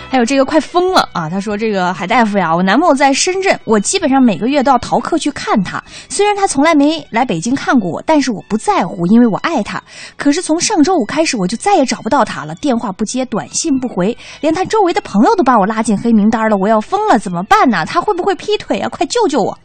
[0.09, 1.29] 还有这个快疯了啊！
[1.29, 5.81] 他说：“这个海大夫呀，我男朋友在深圳，我基本上每个月都要逃课去看他。
[6.09, 9.81] 虽然他从来没来北京看过我，但是我不在乎，因为我爱他。
[10.17, 16.57] 可是从上周五开始，我就再也找不到他了，电话不接，短信不回，连他周围的朋友都把我拉进黑名单了。
[16.57, 17.85] 我要疯了，怎么办呢？
[17.85, 18.89] 他会不会劈腿啊？
[18.89, 19.57] 快救救我！”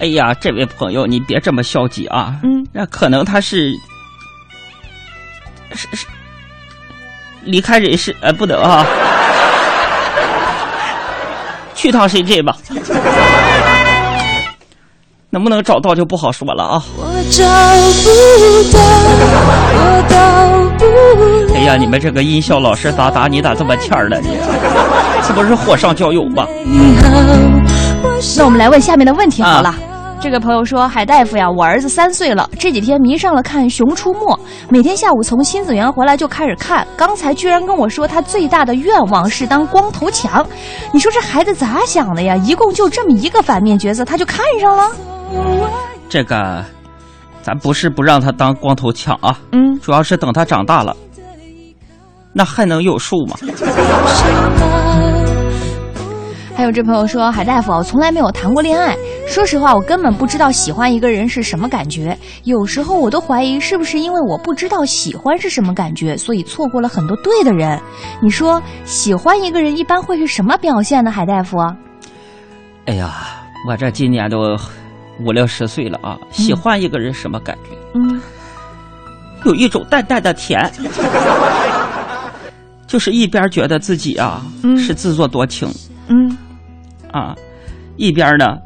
[0.00, 2.40] 哎呀，这位朋友，你别这么消极啊！
[2.44, 3.74] 嗯，那可能他是。
[5.74, 6.06] 是是，
[7.44, 8.86] 离开人世，哎，不能啊，
[11.74, 12.56] 去趟深圳吧，
[15.30, 16.82] 能不能找到就不好说了啊。
[16.96, 17.44] 我找
[18.02, 18.08] 不
[18.72, 18.78] 到，
[19.74, 20.16] 我到
[20.78, 20.84] 不
[21.54, 24.36] 哎呀，你们这个音效老师咋咋，你咋这么欠儿了你？
[25.26, 26.46] 这不是火上浇油吗？
[28.36, 29.68] 那我们来问下面的问题好了。
[29.68, 29.76] 啊
[30.22, 34.20] 这个朋友说：“海大夫呀，我儿子三岁了，这几天迷上了看《熊出没》，
[34.68, 36.86] 每天下午从亲子园回来就开始看。
[36.96, 40.46] 刚才居然跟我说他最大的愿望是当光头强，
[40.92, 42.36] 你说这孩子咋想的呀？
[42.36, 44.84] 一共就这么一个反面角色，他就看上了。
[46.08, 46.64] 这个，
[47.42, 50.96] 咱不是不让他当光头强啊，嗯，主要是等他长大了，
[52.32, 53.36] 那还能有数吗？”
[56.62, 58.96] 还有这朋友说：“海大夫，我从来没有谈过恋爱。
[59.26, 62.16] 说实话，我根本不知道喜欢一个人是什么感觉。
[62.44, 67.76] 有时候我都怀疑，是不是因为我不知道喜欢是什么感觉，所以错过了很多对的人。
[68.22, 71.10] 你说，喜欢一个人一般会是什么表现呢？
[71.10, 71.58] 海大夫？
[72.84, 73.12] 哎呀，
[73.68, 74.56] 我这今年都
[75.18, 77.76] 五六十岁了啊，喜欢一个人什么感觉？
[77.98, 78.22] 嗯，
[79.46, 80.64] 有一种淡淡的甜。
[82.86, 85.66] ”就是一边觉得自己啊、嗯、是自作多情，
[86.08, 86.36] 嗯，
[87.12, 87.36] 啊，
[87.96, 88.58] 一边呢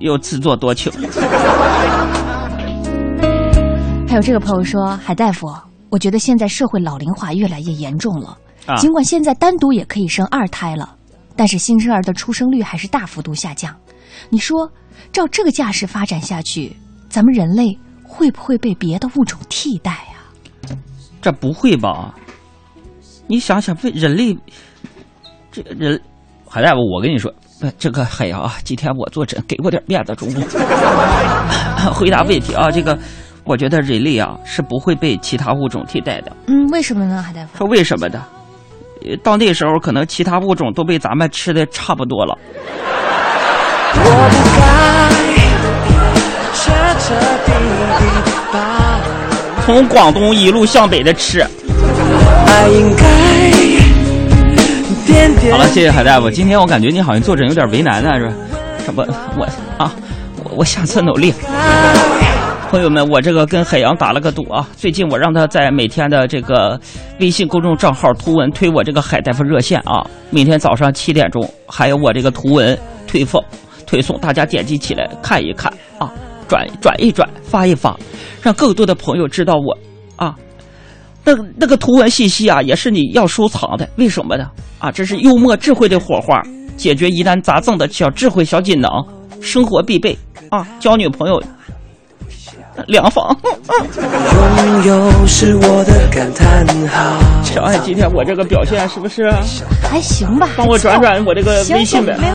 [0.00, 0.92] 又自作多情。
[4.08, 5.46] 还有这个朋友说：“海大夫，
[5.90, 8.36] 我觉得现在社会老龄化越来越严重了。
[8.66, 10.96] 啊尽管现在单独也可以生二胎了，
[11.36, 13.74] 但是新生儿的出生率还是大幅度下降。
[14.28, 14.68] 你说，
[15.12, 16.76] 照这个架势发展下去，
[17.08, 20.26] 咱们人类会不会被别的物种替代啊？
[21.22, 22.14] 这不会吧？
[23.28, 24.36] 你想想，为人类，
[25.52, 26.00] 这人，
[26.48, 30.40] 海大夫，我跟你说，不，这个海洋啊，今天我坐诊，给我点面子，中不？
[31.92, 32.98] 回答问题啊，这个，
[33.44, 36.32] 我觉得人类啊是不会被其他物种替代的。
[36.46, 37.58] 嗯，为什么呢，海大夫？
[37.58, 38.22] 说为什么的？
[39.02, 42.36] 呃到那时候，可能其他物种都被咱们吃的差不多了。
[43.98, 44.66] 我不该
[46.54, 47.52] 彻彻底
[47.98, 48.04] 底
[48.52, 49.00] 把
[49.64, 51.40] 从广东一路向北的吃。
[52.46, 53.04] 爱应该
[55.50, 56.30] 好了，谢谢海大夫。
[56.30, 58.34] 今天我感觉你好像坐诊有点为难呢，是吧？
[58.84, 59.06] 什么？
[59.38, 59.44] 我
[59.78, 59.92] 啊，
[60.42, 61.32] 我我下次努力。
[62.68, 64.68] 朋友们，我这个跟海洋打了个赌啊！
[64.76, 66.78] 最近我让他在每天的这个
[67.20, 72.76] 微信公众账号图文推我这个海大夫热线啊，每天早上七点钟还有我这个图文
[73.06, 73.42] 推送
[73.86, 76.12] 推送，大家点击起来看一看啊，
[76.48, 77.96] 转转一转，发一发，
[78.42, 79.78] 让更多的朋友知道我
[80.16, 80.34] 啊。
[81.26, 84.46] 那那个图文信息啊，也是你要收藏的，为什么呢？
[84.78, 86.40] 啊，这是幽默智慧的火花，
[86.76, 89.04] 解决疑难杂症的小智慧小锦囊，
[89.40, 90.16] 生活必备
[90.50, 90.64] 啊！
[90.78, 91.42] 交女朋友，
[92.86, 93.36] 两房。
[94.62, 97.42] 拥有是我的感叹号。
[97.42, 99.28] 小爱，今天我这个表现是不是？
[99.82, 100.48] 还行吧。
[100.56, 102.16] 帮我转转我这个微信呗